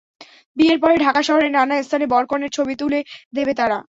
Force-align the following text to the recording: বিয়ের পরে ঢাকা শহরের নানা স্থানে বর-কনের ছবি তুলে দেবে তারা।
বিয়ের 0.57 0.79
পরে 0.81 0.95
ঢাকা 0.97 1.21
শহরের 1.27 1.51
নানা 1.51 1.75
স্থানে 1.81 2.05
বর-কনের 2.13 2.51
ছবি 2.53 2.73
তুলে 2.75 2.99
দেবে 3.33 3.53
তারা। 3.53 3.77